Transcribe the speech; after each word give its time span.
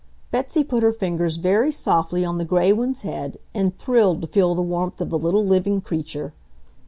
Betsy 0.31 0.63
put 0.63 0.81
her 0.81 0.91
fingers 0.91 1.37
very 1.37 1.71
softly 1.71 2.25
on 2.25 2.39
the 2.39 2.43
gray 2.43 2.73
one's 2.73 3.01
head 3.01 3.37
and 3.53 3.77
thrilled 3.77 4.21
to 4.21 4.27
feel 4.27 4.55
the 4.55 4.61
warmth 4.63 4.99
of 4.99 5.11
the 5.11 5.19
little 5.19 5.45
living 5.45 5.79
creature. 5.79 6.33